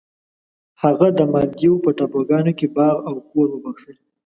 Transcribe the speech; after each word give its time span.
هغه 0.83 1.07
د 1.17 1.19
مالدیو 1.31 1.83
په 1.83 1.89
ټاپوګانو 1.97 2.51
کې 2.59 2.67
باغ 2.75 2.95
او 3.09 3.15
کور 3.29 3.47
وبخښی. 3.51 3.93